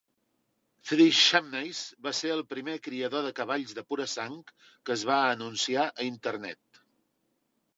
Three 0.91 1.05
Chimneys 1.17 1.81
va 2.07 2.13
ser 2.19 2.31
el 2.35 2.41
primer 2.53 2.77
criador 2.87 3.25
de 3.27 3.33
cavalls 3.41 3.75
de 3.81 3.83
pura 3.91 4.09
sang 4.15 4.39
que 4.65 4.97
es 4.97 5.05
va 5.11 5.19
anunciar 5.37 5.85
a 5.93 6.07
internet. 6.09 6.83